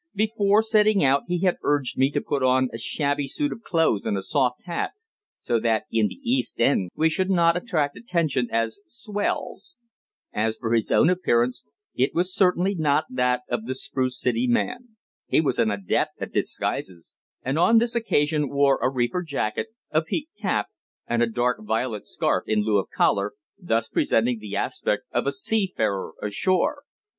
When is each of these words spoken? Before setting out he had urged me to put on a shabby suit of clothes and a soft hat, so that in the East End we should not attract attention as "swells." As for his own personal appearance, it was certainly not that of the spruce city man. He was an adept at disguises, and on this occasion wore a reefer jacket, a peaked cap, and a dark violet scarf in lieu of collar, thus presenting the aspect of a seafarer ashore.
Before 0.15 0.63
setting 0.63 1.03
out 1.03 1.25
he 1.27 1.41
had 1.41 1.57
urged 1.61 1.95
me 1.95 2.09
to 2.09 2.21
put 2.21 2.41
on 2.41 2.69
a 2.73 2.79
shabby 2.79 3.27
suit 3.27 3.51
of 3.53 3.61
clothes 3.61 4.03
and 4.07 4.17
a 4.17 4.23
soft 4.23 4.63
hat, 4.65 4.93
so 5.39 5.59
that 5.59 5.83
in 5.91 6.07
the 6.07 6.19
East 6.23 6.59
End 6.59 6.89
we 6.95 7.07
should 7.07 7.29
not 7.29 7.55
attract 7.55 7.95
attention 7.95 8.47
as 8.51 8.79
"swells." 8.87 9.75
As 10.33 10.57
for 10.57 10.73
his 10.73 10.91
own 10.91 11.05
personal 11.05 11.13
appearance, 11.13 11.65
it 11.93 12.15
was 12.15 12.33
certainly 12.33 12.73
not 12.73 13.05
that 13.11 13.43
of 13.47 13.67
the 13.67 13.75
spruce 13.75 14.19
city 14.19 14.47
man. 14.47 14.97
He 15.27 15.39
was 15.39 15.59
an 15.59 15.69
adept 15.69 16.19
at 16.19 16.33
disguises, 16.33 17.13
and 17.43 17.59
on 17.59 17.77
this 17.77 17.93
occasion 17.93 18.49
wore 18.49 18.79
a 18.81 18.89
reefer 18.89 19.21
jacket, 19.21 19.67
a 19.91 20.01
peaked 20.01 20.35
cap, 20.41 20.65
and 21.05 21.21
a 21.21 21.27
dark 21.27 21.59
violet 21.63 22.07
scarf 22.07 22.43
in 22.47 22.63
lieu 22.63 22.79
of 22.79 22.89
collar, 22.89 23.33
thus 23.61 23.87
presenting 23.87 24.39
the 24.39 24.55
aspect 24.55 25.03
of 25.11 25.27
a 25.27 25.31
seafarer 25.31 26.13
ashore. 26.23 26.85